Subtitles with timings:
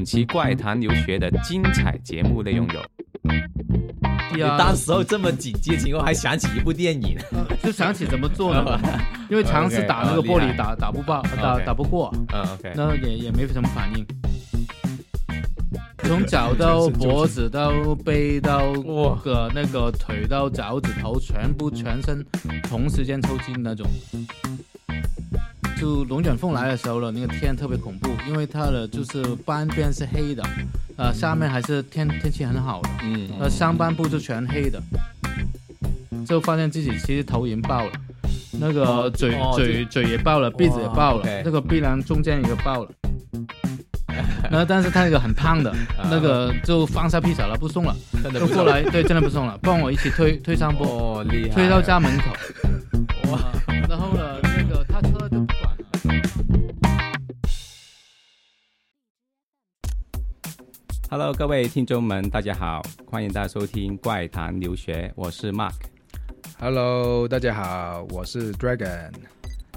[0.00, 2.80] 本期怪谈留学的精彩节目内容有：
[4.34, 7.18] 你当时候这么紧急的情况，还想起一部电影，
[7.62, 8.80] 就想起怎么做呢？
[9.28, 14.06] 因为尝试打那个玻璃打打不爆，打打不过，嗯，OK，那也也没什么反应。
[16.08, 18.72] 从脚到脖子到背到
[19.22, 22.24] 个那个腿到脚趾头，全部全身
[22.62, 23.86] 同时间抽筋那种。
[25.80, 30.42] 就龙卷风来的时候了，那个天特别恐怖，因为它的就是半边是黑的，
[30.98, 34.78] 呃，下面还是天天气很好的，嗯，呃，上半部就全黑的，
[36.26, 37.92] 就发现自己其实头已经爆了，
[38.60, 42.90] 那个嘴嘴嘴也爆了，鼻子也爆了，那个鼻梁中间一个爆了。
[44.50, 45.74] 然后，但是他那个很胖的，
[46.10, 47.96] 那个就放下披萨了，不送了，
[48.34, 52.24] 就过来，对，真的不送了，帮我一起推推上坡，推到家门口。
[61.12, 65.74] Hello，各位听众们，大家好，欢迎大家收听《怪谈留学》，我是 Mark。
[66.60, 69.10] Hello，大家好，我是 Dragon。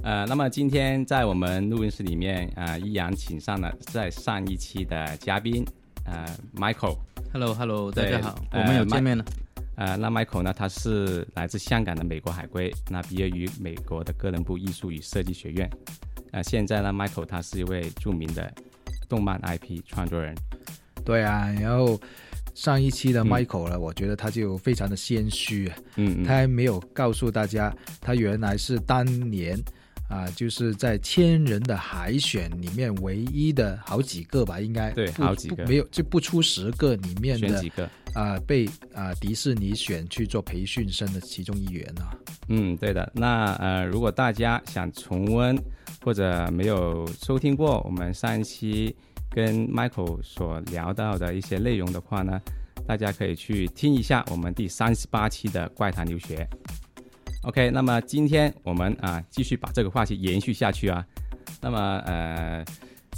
[0.03, 5.65] 呃，那么今天在我们录音室里面啊，依然请上了在上一期的嘉宾，
[6.05, 6.23] 呃
[6.55, 6.99] ，Michael。
[7.31, 9.25] Hello，Hello，大家好，我们有见面了。
[9.75, 15.67] 呃，那 Michael 呢，他是来自香港的美国海归，那毕业于美国的哥伦布艺术与设计学院。
[16.31, 18.53] 呃，现在呢，Michael 他是一位著名的
[19.09, 20.35] 动漫 IP 创作人。
[21.03, 21.99] 对啊，然后
[22.53, 29.57] 上一期的 Michael 呢，我觉得他就非常的谦虚，嗯，他还没有告诉大家，他原来是当年。
[30.09, 42.13] 啊，就是在千人的海选里面唯一的好几个吧，应该对，好几个没有就不出十个里面的几个啊，被啊迪士尼选去做培训生的其中一员啊。
[42.49, 43.11] 嗯，对的。
[43.15, 45.57] 那呃，如果大家想重温
[46.03, 48.95] 或者没有收听过我们上一期
[49.33, 52.39] 跟 Michael 所聊到的一些内容的话呢，
[52.87, 56.47] 大家可以去听一下我们第三十八期的怪谈留学。
[57.43, 61.05] OK，那么今天我们啊继续把这个话题延续下去啊。
[61.61, 62.63] 那么呃，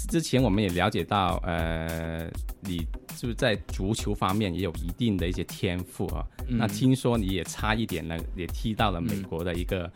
[0.09, 2.27] 之前我们也了解到呃，
[2.61, 2.77] 你
[3.17, 6.25] 就是在足球方面也有一定的一些天赋啊。
[6.47, 9.91] 那听说你也差一点呢，也踢到了美国的一个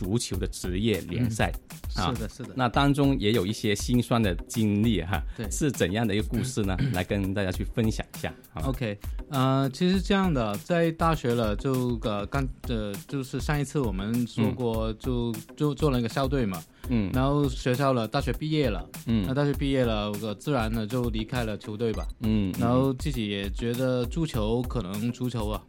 [0.00, 1.52] 足球的职业联赛。
[1.90, 2.50] 是的，是的。
[2.54, 5.22] 那当中也有一些心酸的经历哈。
[5.36, 5.50] 对。
[5.50, 6.74] 是怎样的一个故事呢？
[6.94, 8.32] 来跟大家去分享一下。
[8.64, 8.98] OK。
[9.28, 25.62] 呃，其实这样的，在大学了就呃刚呃就是上一次我们说过，就就做了一个校队嘛，嗯，然后学校了，大学毕业了，嗯，那大学毕业了，我自然呢就离开了球队吧，嗯，然后自己也觉得足球可能足球啊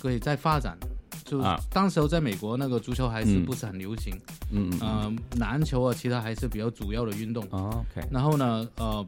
[0.00, 0.76] 可以再发展，
[1.28, 4.12] 就当时候在美国那个足球还是不是很流行，
[4.50, 9.04] 嗯嗯，篮球啊其他还是比较主要的运动，OK，然后呢呃。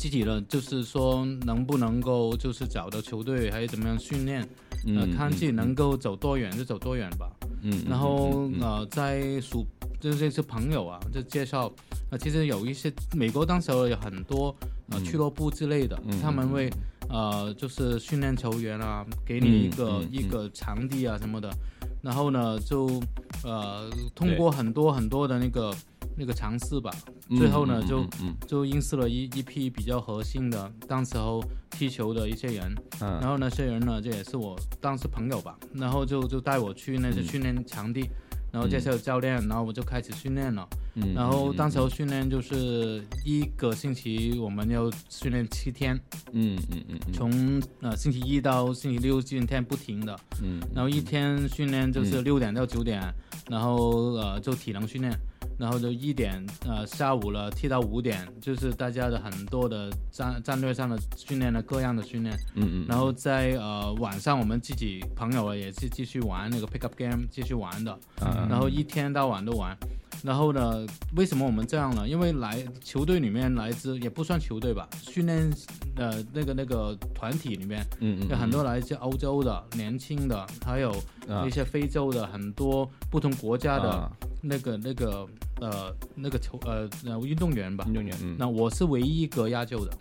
[0.00, 4.48] 具体的，就是说能不能够就是找到球队，还有怎么样训练，
[4.96, 7.28] 呃，看自己能够走多远就走多远吧。
[7.62, 9.66] 嗯，然后呃，在属
[10.00, 11.68] 就是这些朋友啊，就介绍，
[12.12, 14.54] 呃，其实有一些美国当时候有很多
[14.90, 16.70] 呃俱乐部之类的，他们会
[17.08, 21.50] 呃就是训练球员啊，给你一个一个场地啊什么的，
[22.02, 23.00] 然后呢就
[23.44, 25.74] 呃通过很多很多的那个。
[26.20, 26.90] 那个尝试吧，
[27.28, 28.04] 最后呢就
[28.44, 38.10] 就认识了一一批比较核心的，当时候踢球的一些人，然后那些人呢，这也是我当时朋友吧，然后就就带我去那些训练场地，
[38.50, 40.68] 然后介绍教练，然后我就开始训练了，
[41.14, 45.98] 然后当时候训练就是一个星期我们要训练七天，
[46.32, 53.02] 嗯嗯嗯，从呃星期一到星期六今天不停的，嗯，然后一天训练就是六点到九点，
[53.50, 55.12] 然后呃就体能训练。
[55.58, 67.98] 然后就一点，呃，下午了踢到五点，就是大家的很多的战战略上的训练的各样的训练，嗯嗯，然后在呃晚上我们自己朋友也是继续玩那个 pick up game 继续玩的，
[68.48, 69.76] 然后一天到晚都玩。
[70.22, 70.86] 然后呢？
[71.16, 72.08] 为什么我们这样呢？
[72.08, 75.50] 因为来球队里面来自也不算球队吧，训练
[75.96, 80.94] 呃那个那个团体里面，嗯嗯，有很多来自欧洲的年轻的，还有
[81.46, 84.10] 一些非洲的很多不同国家的
[84.42, 85.26] 那个那个
[85.60, 86.88] 呃那个球呃
[87.24, 87.84] 运动员吧。
[87.88, 88.16] 运动员。
[88.38, 89.92] 那我是唯一一个亚洲的，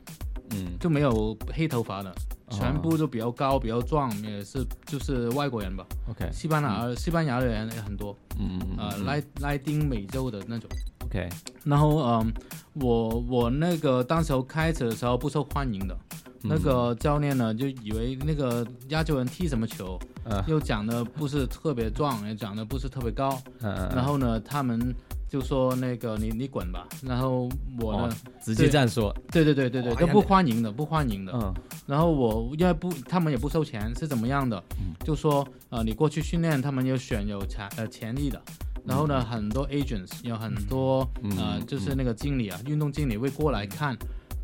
[0.51, 2.13] 嗯，就没有黑头发的。
[2.49, 5.85] 全部都比较高，比较壮，也是就是外国人吧。
[6.09, 8.15] OK，西班牙西班牙的人也很多。
[8.39, 10.69] 嗯嗯呃，拉拉丁美洲的那种。
[11.05, 11.27] OK，
[11.63, 12.33] 然后嗯，
[12.73, 15.97] 我我那个当时候开始的时候不受欢迎的，
[16.41, 19.99] 那个教练呢就以为那个亚洲人踢什么球，
[20.47, 23.37] 又长得不是特别壮，也长得不是特别高。
[23.61, 23.89] 嗯嗯。
[23.95, 24.93] 然后呢，他们
[25.29, 31.33] 就说那个你你滚吧，然后我呢直接这样说，对对对对对，都不欢迎的，不欢迎的。
[31.35, 31.53] 嗯，
[31.85, 34.63] 然后我因为不，他们也不收钱，是怎么样的？
[35.03, 38.41] 就说呃，你过去训练，他们有选有潜呃潜力的，
[38.85, 41.07] 然后呢，很多 agents 有很多
[41.37, 43.97] 呃，就是那个经理啊，运动经理会过来看，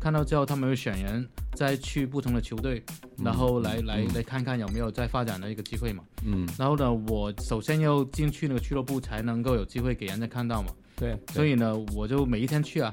[0.04, 1.26] 看到之后他们会选人。
[1.54, 2.82] 再去不同的球队，
[3.16, 6.02] 然后来来来看看有没有再发展的一个机会嘛。
[6.24, 10.72] 嗯，然后呢，我首先要进去那个俱乐部才能够有机会给人家看到嘛。
[10.96, 12.90] 对，所以呢，我就每一天去啊。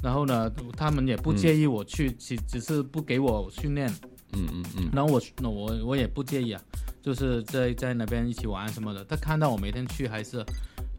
[0.00, 3.92] 然后呢，他们也不介意我去，只只是不给我训练。
[4.32, 4.88] 嗯嗯嗯。
[4.92, 6.62] 然后我那我我也不介意啊，
[7.02, 9.04] 就是在在那边一起玩什么的。
[9.06, 10.38] 他看到我每天去，还是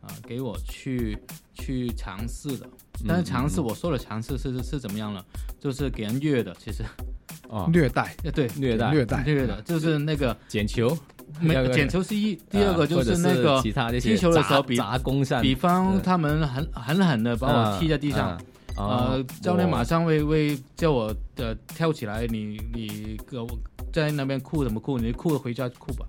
[0.01, 1.17] 啊给我去
[1.53, 2.69] 去尝试的。
[3.07, 5.23] 但是尝试，我说的尝试是是是怎么样了？
[5.59, 6.83] 就是给人虐的，其实，
[7.49, 10.97] 啊，虐待，对，虐待，虐待，虐的，就是那个 捡球，
[11.39, 13.61] 没捡球是一，第二个就是那个
[13.99, 18.39] 踢球的时候，比砸攻上，比方他们很狠狠的把我踢在地上，
[18.77, 23.47] 呃，教练马上会会叫我的跳起来，你你我
[23.91, 24.97] 在那边哭什么哭？
[24.97, 26.05] 你哭回家哭吧。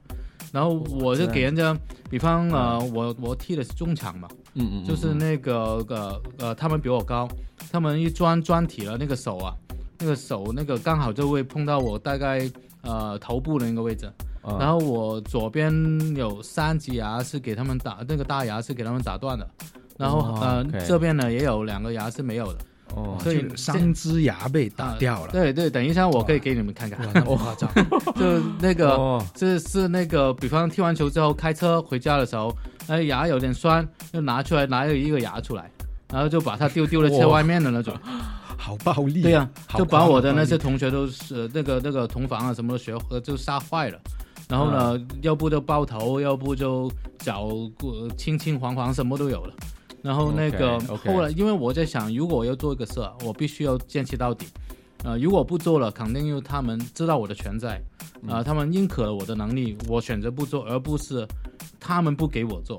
[0.52, 1.76] 然后我就给人家，
[2.08, 4.28] 比方呃，我我踢的是中场嘛。
[4.56, 7.28] 嗯嗯，就是那个呃呃，他们比我高，
[7.70, 9.54] 他们一钻钻体了，那个手啊，
[9.98, 12.50] 那个手那个刚好就会碰到我大概
[12.82, 14.10] 呃头部的那个位置，
[14.58, 15.70] 然后我左边
[16.16, 19.48] 有三级牙是给他们打，那个大牙是给他们打断的，
[19.98, 22.58] 然后呃这边呢也有两个牙是没有的。
[22.94, 25.32] 哦，所以三只牙被打掉了。
[25.32, 27.06] 对对，等一下我可以给你们看看。
[27.26, 27.70] 我夸张，
[28.16, 32.54] 就那个，这是那个，比方踢完球之后开车回家的时候，
[32.86, 35.70] 哎牙有点酸，就拿出来拿了一个牙出来，
[36.10, 37.94] 然后就把它丢丢了车外面的那种，
[38.56, 39.22] 好暴力。
[39.22, 43.98] 对呀，就把我的那些同学都是那个那个同房啊什么的学就吓坏了。
[44.48, 47.50] 然后呢，要不就爆头，要不就脚
[48.16, 49.52] 青青黄黄，什么都有了。
[50.06, 54.46] 然后那个后来，因为我在想，如果我要做一个事，我必须要坚持到底。
[55.02, 57.82] 呃，如果不做了，肯定因为他们知道我的存在，
[58.28, 61.26] 啊，他们认可了我的能力，我选择不做，而不是
[61.80, 62.78] 他们不给我做，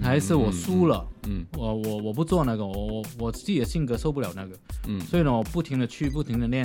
[0.00, 1.04] 还是我输了。
[1.28, 4.56] 嗯，我我我不做那个，我我我自己的性格受不了那个。
[4.86, 6.64] 嗯，所以呢，我不停的去，不停的练，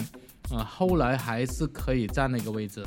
[0.51, 2.83] 啊，后来还是可以站那个位置，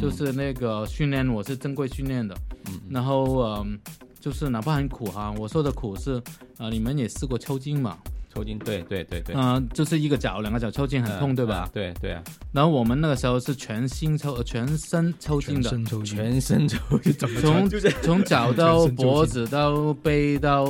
[0.00, 2.34] 就是那个训练我是正规训练的。
[2.68, 3.78] 嗯，然后嗯。
[4.22, 6.22] 就是哪怕很苦哈，我说的苦是，
[6.58, 7.98] 呃，你们也试过抽筋嘛？
[8.32, 9.34] 抽筋，对对对对。
[9.36, 11.68] 嗯，就是一个脚，两个脚抽筋很痛，对吧？
[11.74, 12.22] 对对啊。
[12.52, 15.68] 然后我们那个时候是全心抽，全身抽筋的。
[15.68, 16.16] 全身抽筋。
[16.16, 17.40] 全身抽筋怎么？
[17.40, 17.68] 从
[18.00, 20.64] 从脚到脖子到背到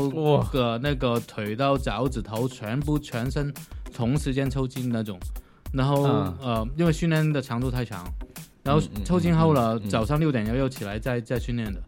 [0.50, 3.52] 个那个腿到脚趾头，全部全身
[3.92, 5.20] 同时间抽筋那种。
[5.74, 6.04] 然后
[6.40, 8.10] 呃，因为训练的强度太长，
[8.62, 11.80] 然后抽筋后了，早上六点要又起来再再训练的。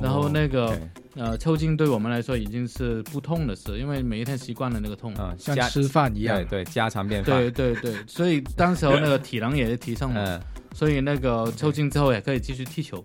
[0.00, 0.78] 然后那个
[1.16, 10.40] 呃抽筋对我们来说已经是不痛的事，因为每一天习惯了那个痛，嗯，像吃饭一样，对对，家常便饭，对对对，所以当时候那个体能也是提升了，
[10.74, 13.04] 所以那个抽筋之后也可以继续踢球。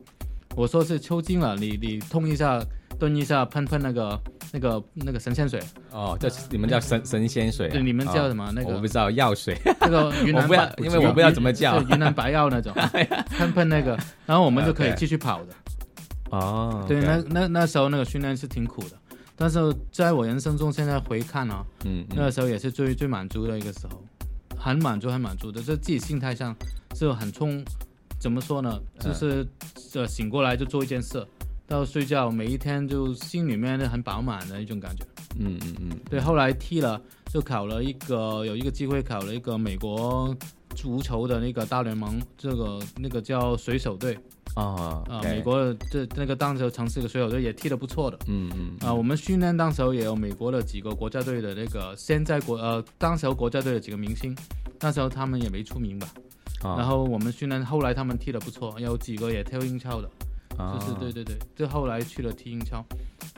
[0.56, 2.60] 我说是抽筋了，你你痛一下，
[2.98, 4.19] 蹲一下，喷喷那个
[4.51, 5.62] 那个那个神仙水。
[5.92, 7.69] 哦，叫你们叫神神仙水？
[7.69, 8.51] 对，你们叫什么？
[8.56, 9.56] 那个我不知道，药水。
[9.81, 12.74] 这个云南白，因为我不知道怎么叫，云南白药那种，
[13.38, 13.95] 喷喷那个，
[14.25, 15.54] 然后我们就可以继续跑的。
[16.31, 18.97] 哦，对，那那那时候那个训练是挺苦的，
[19.35, 19.59] 但是
[19.91, 24.04] 在我人生中现在回看啊，嗯，那个时候也是最最满足的一个时候，
[24.57, 26.56] 很满足很满足的，这自己心态上
[26.95, 27.63] 是很冲，
[28.19, 28.78] 怎么说呢？
[28.99, 29.47] 就是
[29.94, 31.25] 呃醒过来就做一件事，
[31.66, 35.06] 到睡觉每一天就心里面很饱满的一种感觉。
[35.40, 36.99] 嗯嗯嗯，对，后来踢了
[37.31, 40.35] 就考了一个有一个机会考了一个美国
[40.75, 44.18] 足球的那个大联盟，这个那个叫水手队。
[44.57, 45.21] 啊啊！
[45.21, 48.18] 美国的这那个当时候城市的水手队也踢得不错的。
[48.28, 48.76] 嗯嗯。
[48.80, 54.35] 啊，我们训练当时候也有美国的几个国家队的那个现在国呃，当时候国家队的几个明星，
[54.80, 56.07] 那时候他们也没出名吧。
[56.64, 56.76] 啊。
[56.78, 60.09] 然后我们训练，后来他们踢得不错，有几个也跳英超的。
[60.57, 60.80] 啊。
[60.80, 62.83] 就是对对对，就后来去了踢英超。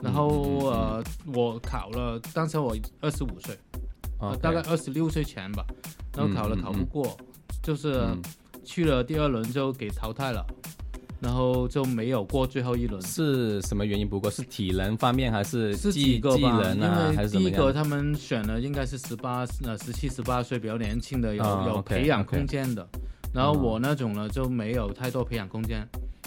[0.02, 0.28] 然后
[0.70, 3.58] 呃，我考了，当时我二十五岁，
[4.18, 5.66] 啊，大概二十六岁前吧。
[6.16, 7.16] 然后考了考不过，
[7.62, 8.06] 就是
[8.64, 10.44] 去了第二轮就给淘汰了。
[11.20, 14.08] 然后就没有过最后一轮，是什么原因？
[14.08, 16.72] 不过是体能方面还是是几个吧？
[16.74, 22.88] 因为第一个他们选的应该是十八呃十七十八岁比较年轻的，有有培养空间的。
[23.34, 25.86] 然后我那种呢就没有太多培养空间。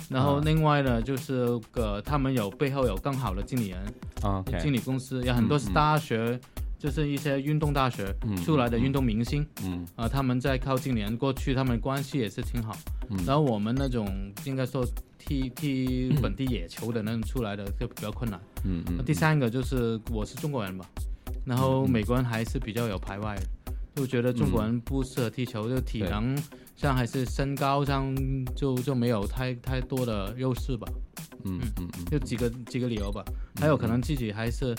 [0.09, 3.79] 然后另外呢就是个他们有背后有更好的经理人
[4.21, 6.39] 啊，经理公司有很多是大学。
[6.83, 8.13] 就是一些运动大学
[8.43, 12.77] 出来的运动明星，嗯啊，他们在靠近年过去，他们关系也是挺好。
[13.25, 14.05] 然后我们那种
[14.43, 14.85] 应该说
[15.17, 18.37] 踢踢本地野球的那种出来的就比较困难。
[18.65, 19.05] 嗯嗯。
[19.05, 20.85] 第三个就是我是中国人吧，
[21.45, 23.33] 然后美国人还是比较有排外，
[23.95, 26.37] 就觉得中国人不适合踢球，就体能
[26.75, 28.13] 上还是身高上
[28.57, 30.85] 就就没有太太多的优势吧。
[31.45, 33.23] 嗯嗯嗯，就几个几个理由吧，
[33.55, 34.75] 还有可能自己还是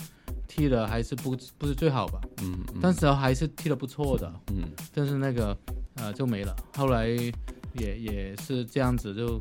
[0.47, 2.21] 踢的还是不不是最好吧。
[2.43, 4.33] 嗯，但是还是踢的不错的。
[4.53, 5.57] 嗯，但是那个
[5.97, 9.41] 呃就没了，后来也也是这样子，就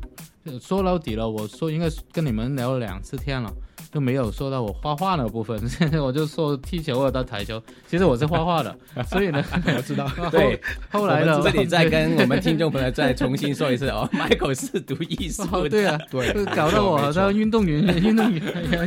[0.60, 1.28] 说到底了。
[1.28, 3.52] 我说应该跟你们聊了两次天了。
[3.92, 7.62] 都没有说到我画画那个部分，现 在我就说踢球啊，到台球。
[7.88, 8.76] 其实我是画画的，
[9.08, 9.40] 所以呢，
[9.76, 10.10] 我知道。
[10.32, 10.60] 对，
[10.90, 18.42] 后来呢，这里再跟我们听众朋友再重新说一次哦，Michael 是读艺术的，对啊，对，搞得我好像运动员，运动员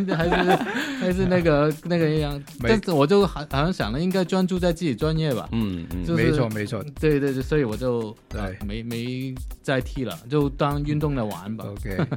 [0.08, 0.56] 还是
[1.00, 2.44] 还是那个那个一样。
[2.62, 5.48] 但是我就好好像想了，应该专注在自己专业吧。
[5.54, 6.84] 嗯嗯，没错没错。
[7.00, 9.34] 对对对，所以我就对没没
[9.67, 11.65] 再踢了，就当运动的玩吧。
[11.65, 11.97] OK。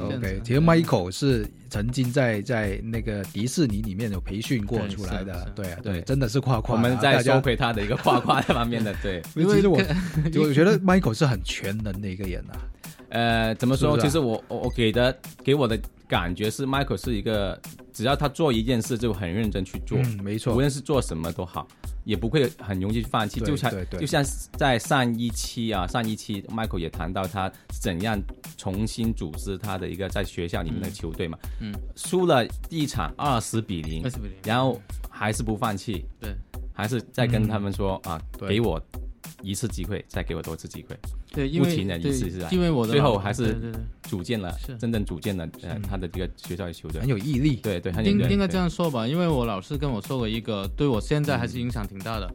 [0.00, 6.76] OK，其实 Michael 是曾经在在那个迪士尼里面有培训过出来的，对啊，对，真的是夸夸。
[6.76, 9.20] 我们在收回他的一个夸夸方面的，对。
[9.36, 9.78] 因为其实我
[10.42, 12.56] 我觉得 Michael 是很全能的一个人啊。
[13.10, 13.98] 呃，怎么说？
[13.98, 17.60] 其实我我给的给我的感觉是，Michael 是一个
[17.92, 21.66] 只要他做一件事就很认真去做，没错，无论是做什么都好。
[22.02, 24.24] 也不会很容易放弃，就像就像
[24.56, 28.18] 在上一期啊，上一期 Michael 也谈到他怎样
[28.56, 36.34] 重新组织他的一个在学校里面的球队嘛，嗯，输了第一场二十比零，二十比零，然后还是不放弃，对，
[36.72, 38.82] 还是在跟他们说啊，给我
[39.42, 40.96] 一次机会，再给我多次机会。
[41.32, 41.76] 对，因为？
[42.50, 43.72] 因为我的最后还是
[44.02, 47.56] 组建了，真正组建了呃他的这个学校的球队，很有毅力。
[47.56, 49.06] 对对，应应该这样说吧？
[49.06, 52.28] 因为我老师跟我说过一个，对我现在还是影响挺大的。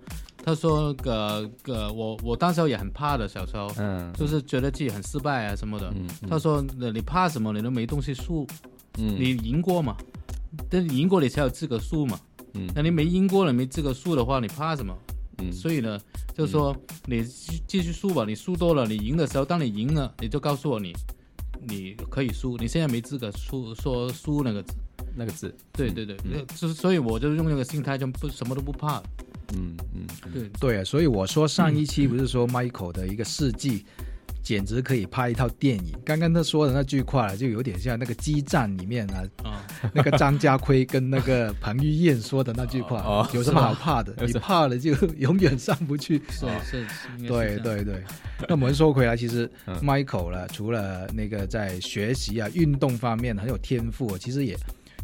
[0.45, 5.91] 他说个个我我当时也很怕的，小时候，嗯，就是觉得自己很失败啊什么的。
[5.95, 7.51] 嗯他说你怕什么？
[7.51, 8.45] 你都没东西输，
[8.97, 9.97] 嗯，你赢过嘛？
[10.69, 12.19] 但赢过你才有资格输嘛。
[12.53, 14.95] 嗯，那你没赢过了，没资格输的话，你怕什么？
[15.39, 15.99] 嗯，所以呢，
[16.33, 16.75] 就是说
[17.05, 17.23] 你
[17.67, 20.93] 继续输吧，你输多了，你赢的时候，当你赢了，你就告诉我你，
[21.67, 24.73] 你可以输，你现在没资格输说输那个字，
[25.15, 26.17] 那个字，对对对，
[26.55, 29.01] 就是所以我就用那个心态就不什么都不怕，
[29.53, 30.49] 嗯嗯，对。
[30.59, 33.85] 对，所以我说上一期不是说 Michael 的一个事迹。
[34.45, 35.91] 简直可以拍一套电影。
[36.05, 39.05] 刚刚他说的那句话，就有点像那个激战里面
[39.43, 44.13] 啊，那个张家辉跟那个彭于晏说的那句话，有什么好怕的？
[44.27, 46.21] 你怕了就永远上不去。
[46.29, 46.85] 是是，
[47.27, 48.03] 对对对。
[48.47, 49.49] 那我们说回来，其实
[49.81, 54.55] Michael 了，除了那个在学习啊、运动方面很有天赋，其实也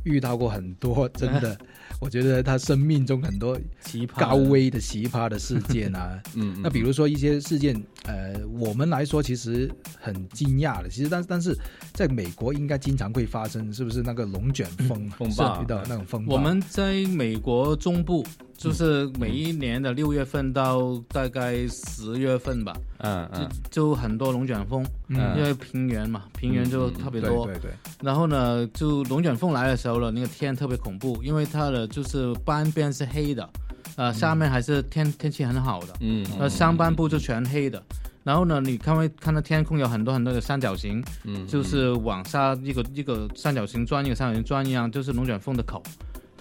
[0.03, 1.57] 遇到过很多真的。
[2.01, 3.55] 我觉得他生命中很多
[3.85, 11.55] 奇葩、高危的奇葩的事件啊， 嗯，那比如说一些事件，呃，我们来说其实很惊讶的，其实但但是
[11.93, 16.33] 在美国应该经常会发生，是不是那个龙卷风风暴的那种风暴？
[16.33, 18.25] 我们在美国中部。
[18.61, 27.71] 就是每一年的六月份到大概十月份吧，嗯嗯，就就很多龙卷风，嗯，因为平原嘛，平原就特别多，对对。
[28.03, 33.49] 然后呢，就龙卷风来的时候了，那个天特别恐怖，因为它的就是半边是黑的，
[33.95, 37.81] 呃，下面还是天天气很好的，嗯，那上半部就全黑的。
[38.23, 45.81] 然后呢，你看会看到天空有很多很多的三角形，嗯，就是往下一个一个三角形转一个三角形转一样，就是龙卷风的口。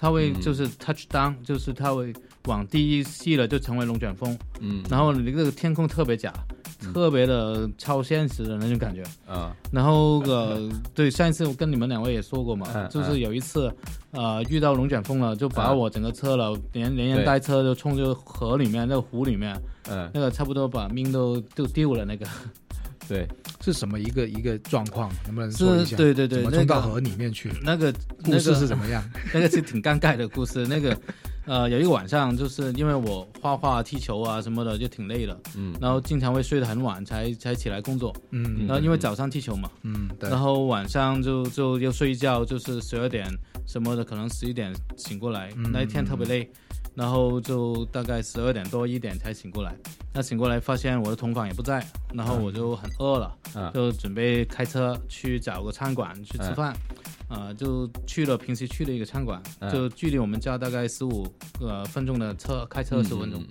[0.01, 2.11] 它会就是 touch down，就是它会
[2.45, 4.35] 往第一系了，就成为龙卷风。
[4.59, 6.33] 嗯，然后你这个天空特别假，
[6.91, 9.03] 特别的超现实的那种感觉。
[9.27, 13.71] 啊，然后呃， 对，上一次我跟你们两位也说过嘛，就是有一次，
[14.09, 19.55] 呃，遇到龙卷风了，就把我整个车了，连连人带车就冲进河里面，那个湖里面，
[19.87, 22.25] 嗯，那个差不多把命都都丢了那个。
[23.07, 23.27] 对，
[23.61, 25.11] 是什么一个一个状况？
[25.25, 25.97] 能不能说一下？
[25.97, 27.51] 对对对，冲到河里面去？
[27.61, 27.93] 那个
[28.23, 29.03] 故事是怎么样？
[29.33, 30.65] 那个是挺尴尬的故事。
[30.67, 30.97] 那个，
[31.45, 35.37] 呃，有一个晚上，就是因为我画画、踢球啊什么的，就挺累的。
[35.57, 35.75] 嗯。
[35.81, 38.15] 然后经常会睡得很晚，才才起来工作。
[38.29, 38.65] 嗯。
[38.67, 39.69] 然后因为早上踢球嘛。
[39.83, 40.07] 嗯。
[40.19, 40.29] 对。
[40.29, 43.27] 然后晚上就就又睡觉，就是十二点
[43.67, 45.49] 什么的，可能十一点醒过来。
[45.71, 46.49] 那一天特别累。
[46.93, 49.75] 然后就大概十二点多一点才醒过来，
[50.13, 53.37] 那醒过来发现我的同房也不在，然后我就很饿了，
[53.73, 56.75] 就准备开车去找个餐馆去吃饭，
[57.29, 61.25] 啊，就去了平时去的一个餐馆，就距离我们家大概十五
[61.59, 63.41] 呃分钟的车开车十分钟，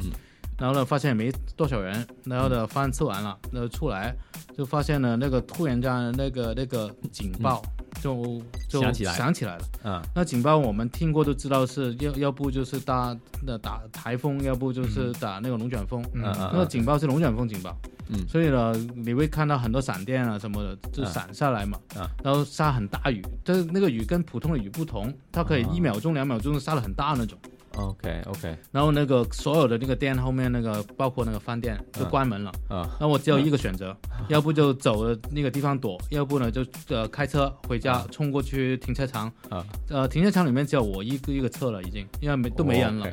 [0.59, 4.15] 然后呢发现也没多少人，然后呢饭吃完了，那出来
[4.55, 7.63] 就发现了那个突然间那个那个警报。
[8.01, 9.15] 就就想起来。
[9.15, 13.17] 想起来了，嗯，那警报我们听过都知道是要要不就是打
[13.47, 17.77] 那打台风，要不就是打那个龙卷风，嗯嗯，那个警报是龙卷风警报，
[18.09, 27.39] 嗯，所以呢你会看到很多闪电啊什么的就闪下来嘛，啊，然后下很大雨，但是那个雨跟普通的雨不同，它可以一秒钟两秒钟下的很大那种，
[27.77, 32.53] OK OK，然后那个所有的那个店后面那个包括那个饭店都关门了。
[32.69, 33.97] 啊，那我只有一个选择，
[34.29, 39.33] 要不就走了那个地方躲，要不呢就呃开车回家冲过去停车场。
[39.49, 43.07] 啊，呃停车场里面只有我一个一个车了已经，因为没都没人了，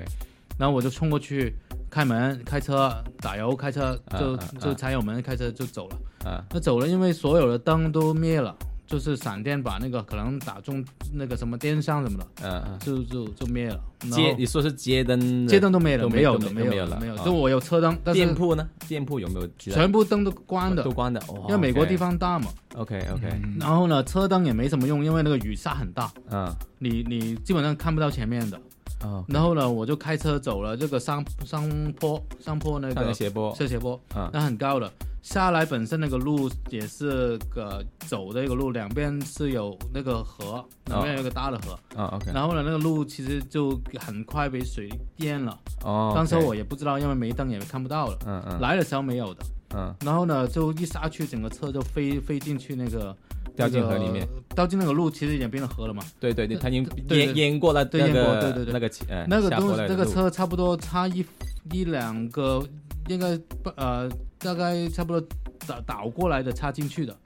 [0.58, 1.56] 然后我就冲过去
[1.90, 6.30] 开门开车打油开车就就踩油门开车就走了。
[6.30, 8.56] 啊，那走了因为所有的灯都灭了。
[8.88, 13.80] 就是闪电把那个可能打中那个什么电箱什么的，嗯嗯，就就就灭了。
[14.12, 17.18] 街你说是街灯，街灯都没了，没有的，没有了，没有。
[17.18, 18.68] 就我有车灯，但是店铺呢？
[18.88, 19.48] 店铺有没有？
[19.58, 21.22] 全部灯都关的，都关的。
[21.50, 22.48] 因为美国地方大嘛。
[22.76, 23.42] OK OK。
[23.60, 26.10] 然后呢，车灯也没什么用，因为那个雨下很大。
[26.32, 26.50] 嗯。
[26.80, 28.58] 你你基本上看不到前面的。
[29.02, 29.22] 啊。
[29.28, 34.90] 然后呢，我就开车走了这个上上坡上坡那个斜坡，是斜坡，嗯那很高的。
[35.28, 41.74] 下来本身那个路也是个走的一个路，两边是有那个河，两边有个大的河。
[42.02, 42.32] 啊，OK。
[42.34, 45.60] 然后呢，那个路其实就很快被水淹了。
[45.84, 46.14] 哦。
[46.16, 48.18] 当时我也不知道，因为没灯也看不到了。
[48.26, 48.62] 嗯嗯。
[48.62, 49.44] 来的时候没有的。
[49.76, 49.94] 嗯。
[50.00, 53.14] 然后呢，就一刹去，整个车就飞飞进去那个
[53.54, 56.02] 掉进河里面，掉进那个路，其实已经变成河了嘛。
[56.22, 58.90] 对对对，它已经淹淹过了那个对对对那个
[59.28, 61.26] 那个东那个车差不多差一
[61.74, 62.66] 一两个，
[63.08, 63.40] 应该
[63.76, 64.10] 呃。
[64.40, 65.28] 大概差不多
[65.66, 67.18] 倒倒过来的插进去的，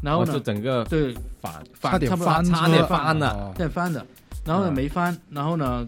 [0.00, 4.06] 然后呢，就整个对反反差不多差点翻了，点翻的，
[4.44, 5.84] 然后呢没翻，然后呢，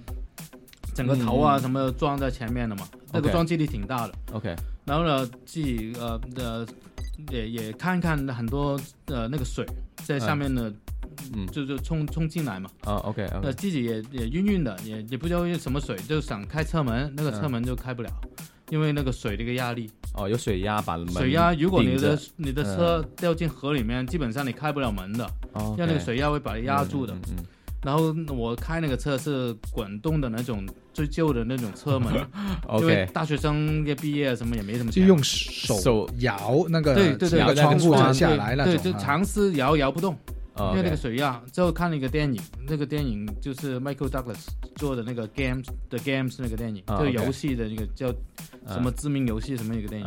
[0.92, 4.14] 整个头啊什么撞在前面的嘛，那个撞击力挺大的。
[4.32, 6.66] OK，然后呢自己呃呃
[7.30, 9.64] 也也看看很多呃那个水
[10.04, 10.72] 在下面呢，
[11.34, 12.68] 嗯，就就冲冲进来嘛。
[12.80, 18.10] 啊 OK，那自己也也晕晕的，也也不知道什么水，就想开车门，那个车门就开不了。
[18.71, 19.90] 因为那个水的一个压力。
[20.14, 25.28] 哦，有水压把门水压，如果你的你的车掉进河里面，基本上你开不了门的，
[25.73, 27.12] 因为那个水压会把它压住的。
[27.30, 27.44] 嗯，
[27.83, 32.14] 然后我开那个车是滚动的那种最旧的那种车门，
[32.78, 40.16] 因为大学生也毕业什么也没什么，就用手手摇那个对对对，那个窗户下来了，对，就尝试摇摇不动。
[40.56, 48.08] 因为那个水压，之后看了一个电影，那个电影就是 Michael Douglas 做的那个 Games the Games 那个电影，就游戏的那个叫
[48.68, 50.06] 什么知名游戏什么一个电影。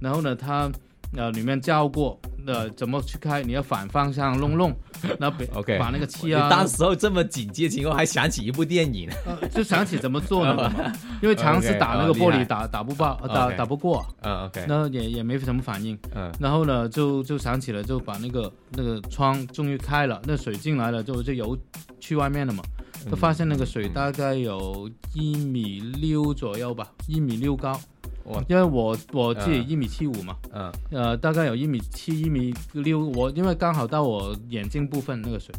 [0.00, 0.70] 然后呢，他
[1.16, 4.74] 呃里面教过呃怎么去开，你要反方向弄弄，
[5.18, 6.48] 然后 OK 把那个气啊。
[6.48, 9.08] 当时候这么紧急的情况，还想起一部电影，
[9.52, 10.72] 就想起怎么做呢？
[11.22, 14.06] 因为尝试打那个玻璃打打不爆，打打不过。
[14.22, 14.64] 嗯 OK。
[14.68, 15.98] 那也也没什么反应。
[16.14, 16.32] 嗯。
[16.40, 21.56] 然后呢，就就想起了，就把那个那个窗终于开了，那水进来了，就就游
[21.98, 22.62] 去外面了嘛。
[23.10, 27.80] 就发现那个水大概有一米六左右吧，一米六高。
[28.24, 33.00] 我因为我我自己一米七五嘛，嗯，呃，大概有一米七、一米六。
[33.00, 35.54] 我因为刚好到我眼睛部分那个水。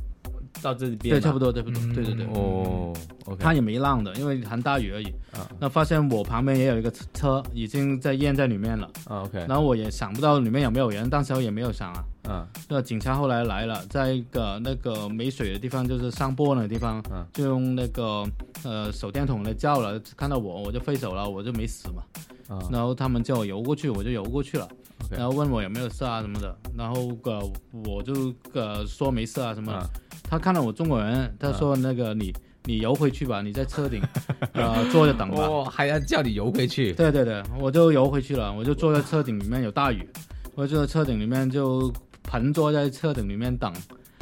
[0.61, 2.25] 到这里边对，差不多，差不多，对对对。
[2.27, 2.93] 哦
[3.25, 3.37] ，OK。
[3.39, 5.05] 它也没浪的，因为很大雨而已。
[5.31, 5.47] 啊。
[5.59, 8.89] 那发现我旁边也有一个车，已经在淹在里面了。
[9.05, 9.39] 啊，OK。
[9.47, 12.05] 然后我也想不到里面有没有人，当时也没有想啊。
[12.29, 12.47] 嗯。
[12.67, 17.01] 那警察后来来了，在一个那个没水的地方，就是上坡那个地方，
[17.33, 18.25] 就用那个
[18.63, 22.03] 呃手电筒来照了，看到我，我就挥手了，我就没死嘛。
[22.47, 22.59] 啊。
[22.71, 24.67] 然后他们叫我游过去，我就游过去了。
[25.09, 27.51] 然后问我有没有事啊什么的，然后呃
[27.85, 29.81] 我就呃说没事啊什么。
[30.23, 32.33] 他看到我中国人，他说：“那个你
[32.63, 34.01] 你游回去吧，你在车顶，
[34.53, 36.93] 呃坐着等吧。”哦，还要叫你游回去？
[36.93, 40.07] 对对对，我就游回去了，我就坐在车顶里面，有大雨，
[40.55, 41.91] 我就在车顶里面就
[42.23, 43.73] 盘坐在车顶里面等，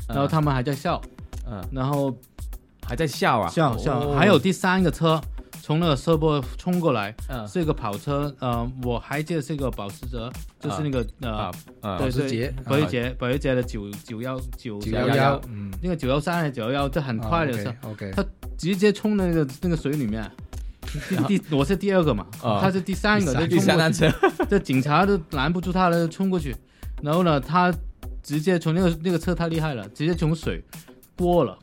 [0.07, 0.99] 然后他们还在笑，
[1.47, 2.11] 嗯，然后
[2.87, 5.21] 还在笑啊，笑笑，还有第三个车。
[5.69, 7.15] 从那个车波冲过来，
[7.47, 10.17] 是一个跑车，呃，我还记得是一个保时捷，
[10.59, 15.39] 就是那个呃，保时捷，保时捷，保时捷的九九幺九九幺幺，
[15.79, 18.25] 那个九幺三还是九幺幺，这很快的车，OK，他
[18.57, 20.27] 直接冲那个那个水里面，
[21.27, 24.11] 第第我是第二个嘛，他是第三个，第三辆车，
[24.49, 26.55] 这警察都拦不住他了，冲过去，
[27.03, 27.71] 然后呢，他
[28.23, 30.63] 直接从那个那个车太厉害了，直接从水
[31.15, 31.55] 过了。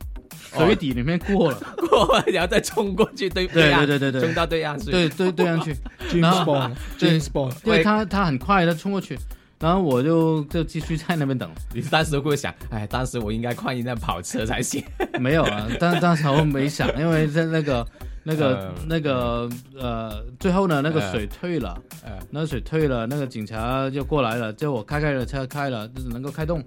[0.55, 5.75] 水底里面过了， 过然后再冲过去，对对对对对对，冲到对岸去，对对对岸去，
[6.09, 9.17] James Bond，James Bond，因为他他很快，他冲过去，
[9.59, 11.49] 然后我就就继续在那边等。
[11.73, 14.83] 你当时会想，哎，当时我应该换一辆跑车才行。
[15.19, 17.85] 没有啊，当当时我没想，因为在那个
[18.23, 21.77] 那个那个呃，最后呢，那个水退了，
[22.29, 26.63] 那个水退了，那个警察就过来了，就我开开了车开了，就是能够开动。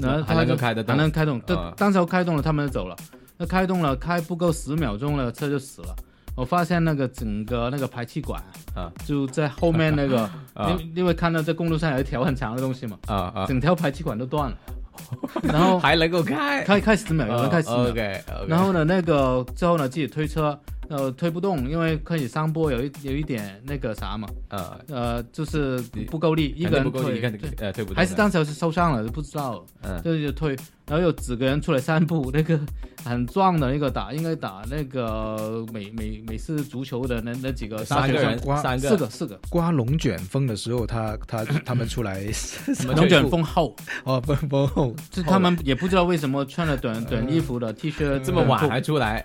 [0.00, 2.96] 然后他就开的，还能开动，当当时开动了，他们就走了。
[3.36, 5.94] 那开动了，开不够十秒钟了，车就死了。
[6.36, 8.42] 我发现那个整个那个排气管
[8.74, 10.28] 啊，就在后面那个，
[10.78, 14.56] 因因为看到在公路上有一条很长的东西嘛，啊啊，整条排气管都断了。
[15.42, 17.90] 然后还能够开，开开十秒，有人开十秒。
[17.90, 25.78] OK，然后呢，那个之后呢，自己推车呃，推不动，因为可以上坡，有一有一点那个啥嘛，呃呃，就是
[26.10, 27.20] 不够力，一个人推，
[27.58, 32.58] 呃推不动，还是当时是受伤了，不知道，嗯，就就推，然后有几个人出来散步，那个
[33.04, 39.38] 很壮的那个打，应该打那个美美美式足球的那那几个三个人，三个四个四个。
[39.48, 42.22] 刮龙卷风的时候，他他他们出来
[42.94, 49.24] 龙卷风后哦，风风后，就他们也不知道为什么穿了短短衣服的 T 恤这么晚还出来。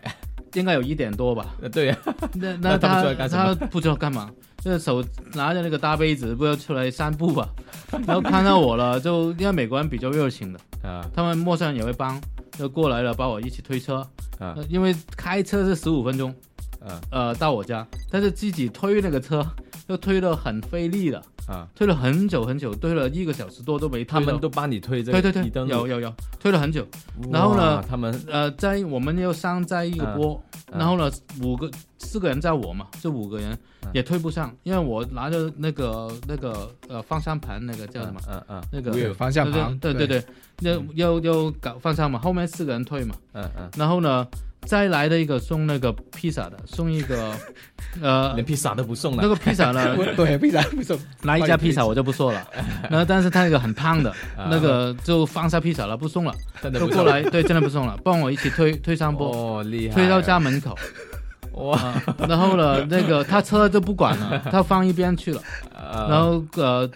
[0.53, 1.45] 应该有一点多吧？
[1.71, 1.97] 对呀，
[2.33, 7.47] 那 那他他不知道干嘛，这手拿着那个大杯子，不要出来散步吧？
[8.07, 12.19] 然后看到我了，就因为美国人比较热情的啊，他们陌生人也会帮，
[12.57, 14.05] 就过来了，把我一起推车。
[14.39, 16.33] 啊，因为开车是十五分钟，
[16.79, 19.45] 呃呃到我家，但是自己推那个车
[19.87, 21.21] 又推得很费力的。
[21.49, 24.05] 啊，推了很久很久，推了一个小时多都没。
[24.05, 26.85] 他们都帮你推这个，对对对，有有有，推了很久。
[27.31, 33.57] 然后呢，他们呃，在我们又上在一个波，然后呢，五个四个人在我嘛，这五个人
[33.93, 38.19] 也推不上，因为我拿着那个那个呃方向盘，那个叫什么？
[38.29, 40.23] 嗯嗯，那个方向盘，对对对，
[40.61, 43.15] 要要要搞方向嘛，后面四个人推嘛。
[43.33, 44.27] 嗯嗯，然后呢？
[44.65, 47.33] 再来的一个送那个披萨的，送一个，
[48.01, 49.19] 呃，连披萨都不送了。
[49.21, 49.95] 那个披萨呢？
[50.15, 50.97] 对，披萨不送。
[51.23, 52.45] 哪一家披萨我就不说了。
[52.91, 56.33] 那但是他那个很胖的，那个就放下披萨了，不送了。
[56.73, 60.77] 就过来，对，真的不送了，帮我一起推推上坡，哦，厉害，推到家门口。
[61.53, 65.41] 哇，然后呢，那个他车就不管了，他放一边去了。
[66.07, 66.89] 然后呃，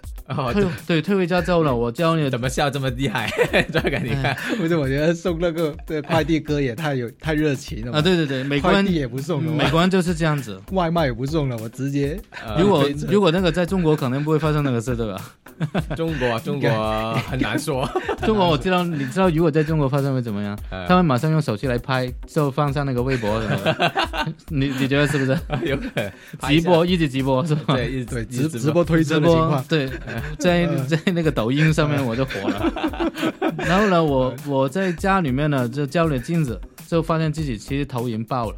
[0.52, 3.30] 退对退回家之后呢，我教你怎么笑这么厉害，
[3.72, 4.76] 这个你看，不是？
[4.76, 8.00] 我觉得送那个对快递哥也太有 太热情了啊！
[8.02, 12.18] 对对对，美国人也不送了，美国人就是这样子，外卖也不送了，我直接。
[12.58, 15.20] 如果如果那个在中国，肯定不会发生那个事，对吧？
[15.94, 16.68] 中国中国
[17.30, 17.88] 很难说，
[18.24, 20.58] 中国我知道，你知道如果在中国发生会怎么样？
[20.88, 24.32] 他们马上用手机来拍，就放上那个微博什么的。
[24.48, 25.38] 你你觉得是不是？
[25.64, 26.12] 有可能
[26.48, 27.76] 直播一直直播是吧？
[27.76, 29.62] 对，对直直播推车的情况。
[29.68, 29.88] 对，
[30.38, 33.12] 在在那个抖音上面我就火了。
[33.58, 38.56] 然后呢，我我在家里面呢就照了镜子，就发现自己其实头已经爆了，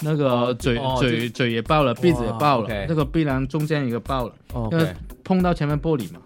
[0.00, 4.34] 那个嘴嘴嘴也爆了，鼻子也爆了，那个鼻梁中间一个爆了，
[4.70, 4.86] 因为
[5.24, 6.20] 碰到前面玻璃嘛。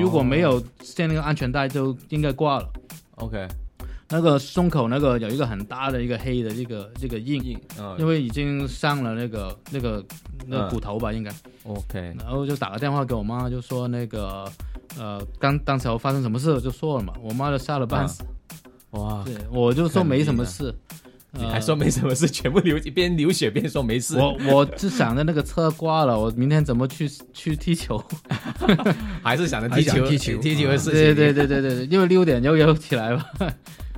[0.00, 2.68] 如果没有系那个安全带，就应该挂了。
[3.16, 3.46] OK，
[4.08, 7.58] 那个胸口那个有一个很大的一个黑的这个这个印印，
[7.98, 10.04] 因为已经上了那个那个
[10.46, 11.32] 那个骨头吧，应该。
[11.64, 14.50] OK，然后就打个电话给我妈，就说那个
[14.98, 18.22] 呃，刚当时发生什么事就说了嘛，我妈就吓了半死。
[18.90, 20.74] 哇，对，我就说没什么事。
[21.38, 24.16] 你还说没什么事，全部流边流血边说没事。
[24.16, 28.02] 我我是想着那个车挂了，我明天怎么去去踢球？
[29.22, 30.92] 还是想着踢球踢球踢球的事情。
[30.92, 33.26] 对对对对对对，因为六点又要起来吧。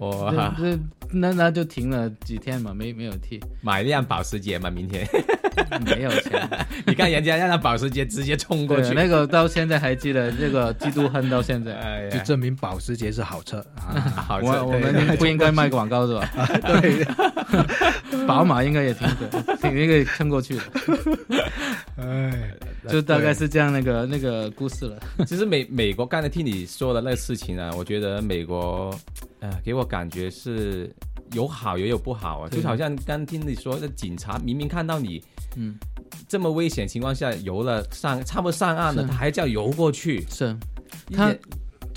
[0.00, 0.78] 哇， 那
[1.10, 3.40] 那那就停了几天嘛，没没有替。
[3.62, 5.06] 买辆保时捷嘛，明天。
[5.84, 6.48] 没有钱，
[6.86, 13.98] 你看人家让他保时捷直接冲过去，那个到现在还记得，这个嫉妒恨到现在，就证明保时捷是好车啊。
[14.14, 16.30] 好车，我们不应该卖广告是吧？
[16.80, 17.04] 对，
[18.26, 19.08] 宝马应该也挺
[19.60, 20.62] 挺那个撑过去的。
[21.96, 22.32] 哎，
[22.88, 24.96] 就大概是这样那个那个故事了。
[25.26, 28.96] 其实美美国刚才听你说的那个事情啊，我觉得美国，
[29.40, 30.94] 呃，给我感觉是。
[31.34, 35.22] 有好也有不好啊，就好像刚听你说，那警察明明看到你，
[35.56, 35.78] 嗯，
[36.26, 40.56] 这么危险情况下游了上，差不多上岸了，他还叫游过去，是，
[41.12, 41.30] 他。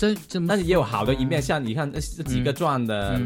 [0.02, 3.16] 这这，但是也有好的一面，像你看这几个壮的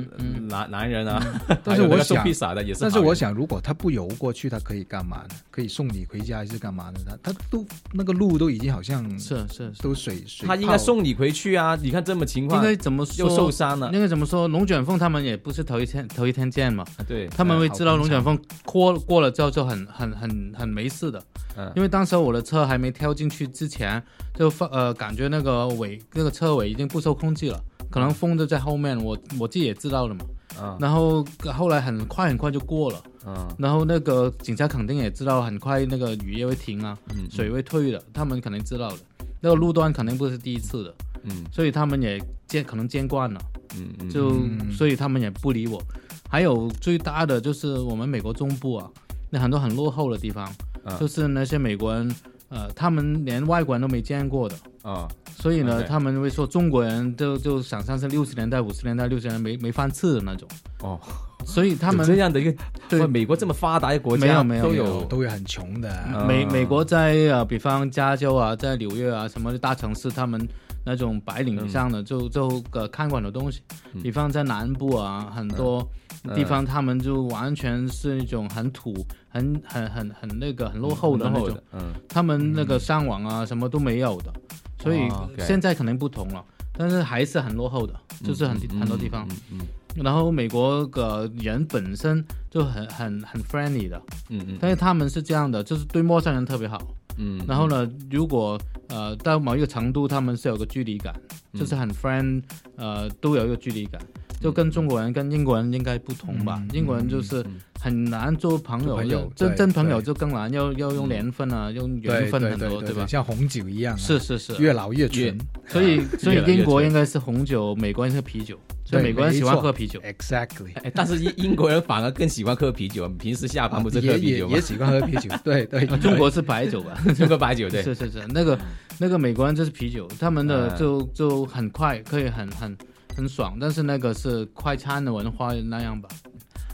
[0.43, 1.25] 男男人啊，
[1.65, 2.81] 但是我想，是。
[2.83, 5.29] 但是我想，如果他不游过去，他可以干嘛呢？
[5.51, 7.01] 可以送你回家还是干嘛呢？
[7.23, 11.75] 他他都那个路都已经好像是是都水水，他应该送你回去啊！
[11.81, 13.91] 你看这么情况，应该怎么又受伤了？
[13.95, 14.47] 应该怎么说？
[14.47, 21.23] 龙卷风他们也不是头一天头一天见嘛，对，他们会知道龙卷风过过了之后就很很很很没事的。
[21.59, 24.03] 嗯，因为当时我的车还没跳进去之前，
[24.35, 27.49] 就放呃感觉那个尾那个车尾已经不受控制。
[27.49, 30.21] 了，可能风就在后面，我我自己也知道了嘛。
[30.61, 31.25] 嗯，然后
[31.55, 33.03] 后来很快很快就过了。
[33.27, 36.97] 嗯，然后那个警察肯定也知道，很快那个雨也会停啊，
[37.31, 38.99] 水会退的，他们肯定知道的。
[39.41, 40.95] 那个路段肯定不是第一次的。
[41.25, 43.41] 嗯，所以他们也见可能见惯了。
[43.77, 44.33] 嗯嗯，就
[44.73, 45.83] 所以他们也不理我。
[46.29, 48.91] 还有最大的就是我们美国中部啊，
[49.31, 50.51] 那很多很落后的地方，
[50.99, 52.15] 就是那些美国人。
[52.49, 54.55] 呃，他们连外国人都没见过的
[54.87, 60.49] 啊，所以呢，他们会说中国人就就想象是六十年代、五十年代、六十年代没没饭吃的那种。
[60.81, 60.97] 哦，
[61.45, 62.55] 所以他们这样的一个
[62.89, 63.05] 对。
[63.05, 65.05] 美国这么发达的国家，没有没有都有。
[65.07, 66.25] 都有很穷的。
[66.29, 70.41] 美美国在呃，比方加州啊，在纽约啊什么大城市，他们
[70.85, 73.63] 那种白领以上的，就就呃看管的东西。
[74.05, 75.85] 比方在南部啊，很多
[76.33, 78.95] 地方他们就完全是那种很土、
[79.29, 81.59] 很很很很那个很落后的那种。
[81.73, 81.93] 嗯。
[82.09, 84.33] 他们那个上网啊，什么都没有的，
[84.79, 85.09] 所以
[85.39, 89.27] 现在可能不同了，但是还是很落后的，就是很很多地方。
[89.51, 89.61] 嗯。
[89.97, 96.79] 然后美国的人本身就很很很 friendly 的，嗯嗯，但是他们是这样的，就是对陌生人特别好，
[97.17, 97.41] 嗯。
[97.49, 101.19] 然后呢，如果呃到某一个程度，他们是有个距离感，
[101.55, 102.43] 就是很 friend，
[102.77, 103.99] 呃，都有一个距离感，
[104.41, 106.63] 就跟中国人跟英国人应该不同吧？
[106.73, 107.45] 英国人就是
[107.81, 113.07] 很难做朋友，真真朋友就更难，要要用年份啊，用缘分很多，对吧？
[113.07, 115.39] 像红酒一样，是是是，越老越纯。
[115.69, 118.59] 所以 所以英国应该是红酒，美国人是啤酒。
[118.89, 120.71] 所以美国人喜欢喝啤酒，exactly。
[120.95, 124.55] 但是英英国人反而更喜欢喝啤酒，平时下班不是喝啤酒吗？
[124.55, 125.85] 也喜欢喝啤酒， 对对。
[125.99, 126.97] 中国是白酒吧？
[127.19, 127.83] 中国白酒对。
[127.83, 128.57] 是是是，那个
[128.99, 132.77] 那个美国人就是啤酒，他们的就就很快可以很很
[133.17, 136.09] 很爽，但是那个是快餐的文化那样吧。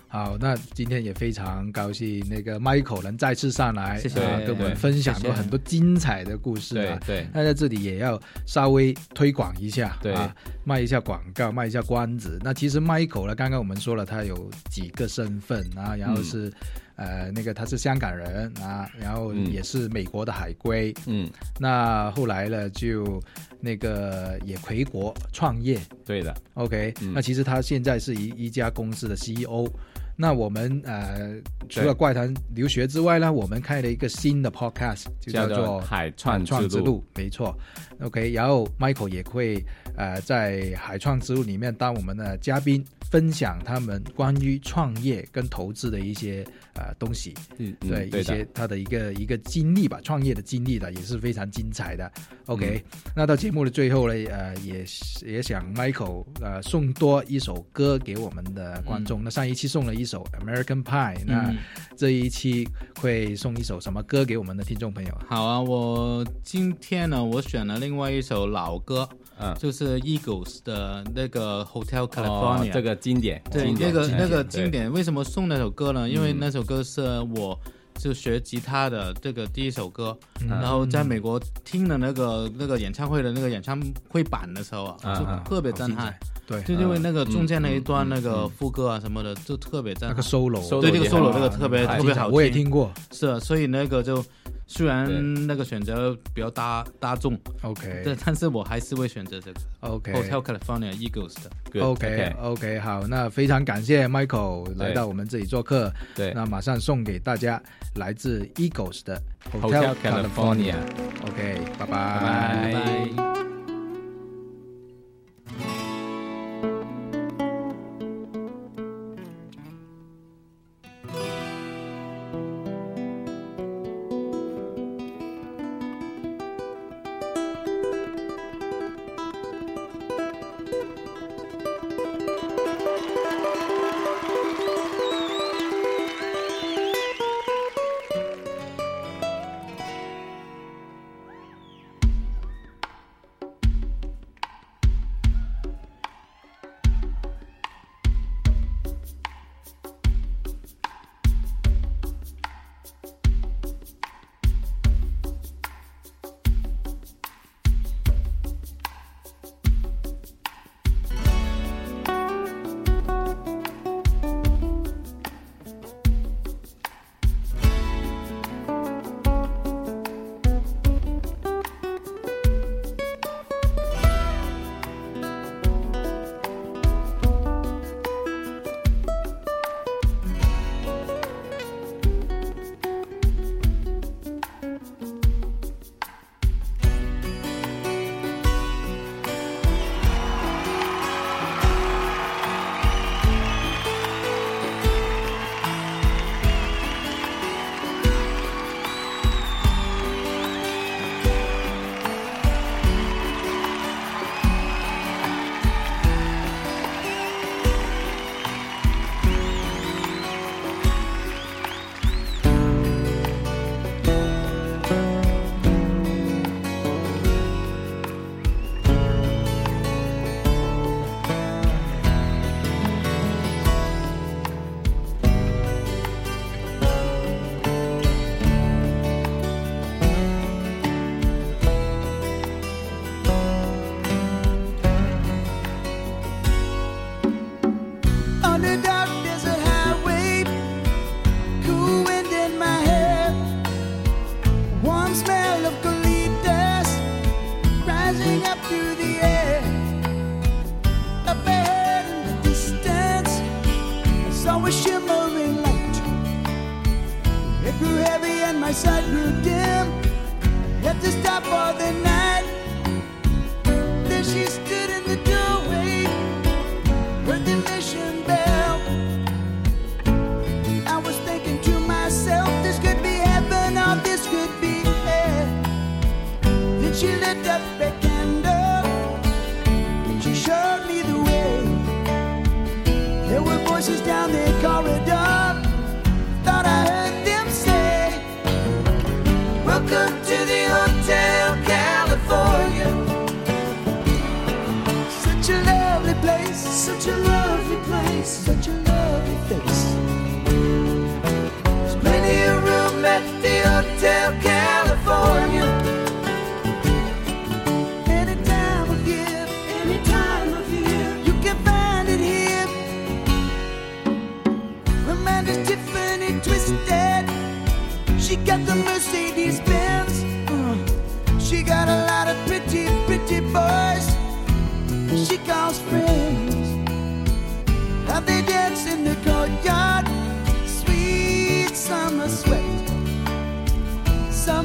[0.09, 7.01] 好，那今天也非常高兴，那个 Michael 能再次上来，谢谢，跟我们分享过很多精彩的故事啊。
[7.07, 12.39] 对，那在这里也要稍微推广一下，对啊，卖一下广告，卖一下关子。
[12.43, 16.53] 那其实 Michael 呢，刚刚我们说了，他有几个身份啊，然后是。
[16.97, 21.29] 呃，那个他是香港人啊，然后也是美国的海归，嗯，
[21.59, 23.21] 那后来呢，就
[23.61, 29.67] 那个也回国创业，对的，OK，那其实他现在是一一家公司的 CEO。
[30.15, 31.35] 那我们呃，
[31.71, 37.57] 除了怪谈留学之外呢，我们开了一个新的 podcast，就叫做海创之路，没错
[38.01, 39.65] ，OK，然后 Michael 也会
[39.97, 42.85] 呃在海创之路里面当我们的嘉宾。
[43.13, 46.43] 分享他们关于创业跟投资的一些
[46.77, 52.11] 呃东西，嗯，对一些他的一个一个经历吧，创业的经历的也是非常精彩的。
[52.47, 52.83] OK，
[53.15, 54.83] 那到节目的最后呢，呃，也
[55.27, 59.23] 也想 Michael 呃送多一首歌给我们的观众。
[59.23, 61.55] 那上一期送了一首 American Pie，那
[61.95, 62.67] 这一期
[62.99, 65.21] 会送一首什么歌给我们的听众朋友？
[65.29, 69.07] 好啊，我今天呢，我选了另外一首老歌。
[69.43, 74.91] 嗯，就是 Eagles 的那个 Hotel California，这个经典，对，那个那个经典。
[74.93, 76.09] 为什么送那首歌呢？
[76.09, 77.03] 因为那首歌是
[77.35, 77.59] 我
[77.95, 80.17] 就学吉他的这个第一首歌，
[80.49, 86.15] 然后在美国听了那个那个演唱会的那个演唱会版的时候啊，就特别震撼。
[86.47, 90.11] 对，就因为那个中间那一段那个副歌啊什么的，就特别赞。
[90.11, 92.69] 那个 solo，对，这个 solo 那个特别特别好听，我也听。
[92.69, 92.91] 过。
[93.11, 94.25] 是，所以那个就。
[94.65, 107.63] 虽然那个选择比较大大众，OK，对，但是我还是会选择这个，OK，Hotel California Eagles 的，OK，OK，好，那非常感谢 Michael 来到我们这里做客，对，那马上送给大家
[107.97, 109.21] 来自 Eagles 的
[109.53, 111.87] Hotel California，OK，拜。
[111.87, 113.42] 拜拜。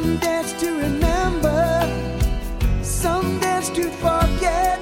[0.07, 1.81] Some dance to remember,
[2.81, 4.79] some dance to forget.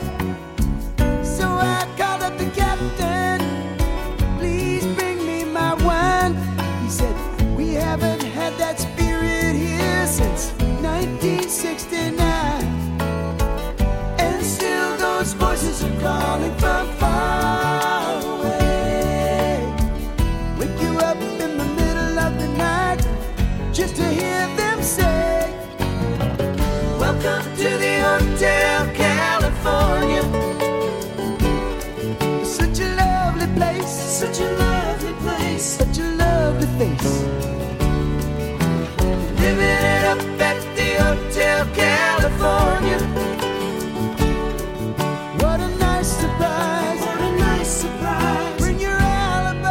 [1.25, 3.39] So I called up the captain,
[4.37, 6.35] please bring me my wine.
[6.83, 7.15] He said,
[7.57, 10.51] We haven't had that spirit here since
[10.83, 12.21] 1969.
[14.19, 17.44] And still those voices are calling from far.
[42.45, 42.99] California.
[45.41, 47.01] What a nice surprise.
[47.01, 48.57] What a nice surprise.
[48.59, 49.65] Bring your alibis.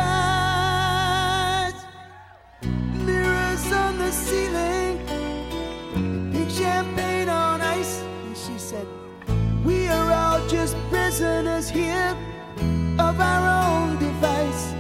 [3.07, 4.99] Mirrors on the ceiling.
[6.33, 8.03] Pink champagne on ice.
[8.27, 8.87] And she said,
[9.65, 12.17] We are all just prisoners here
[12.99, 14.75] of our own device.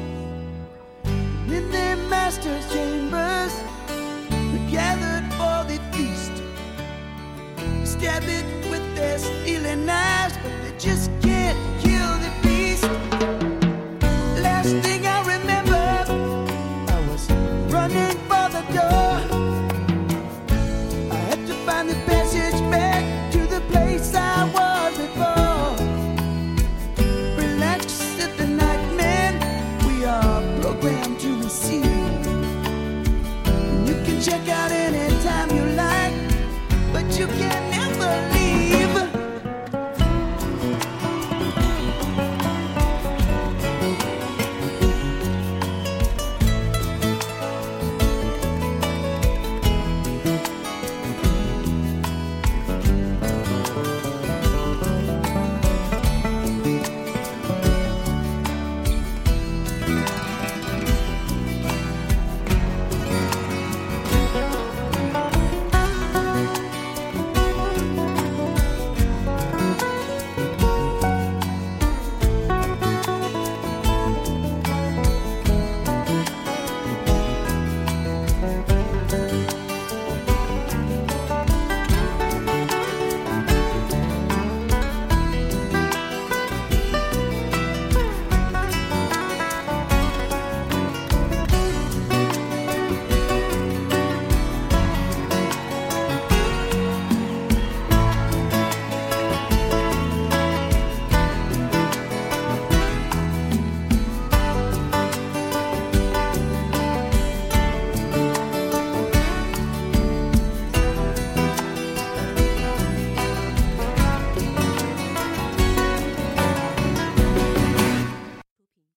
[1.56, 3.33] In their master's chamber.
[8.14, 11.10] rabbit with their steely knives, but they just